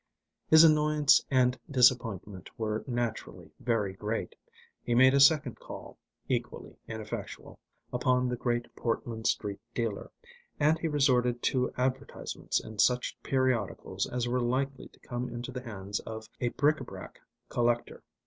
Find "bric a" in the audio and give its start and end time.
16.49-16.83